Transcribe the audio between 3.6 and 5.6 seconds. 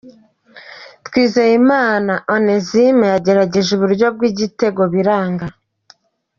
uburyo bw'igitego biranga.